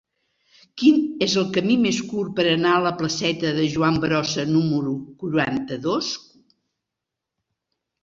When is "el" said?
1.41-1.45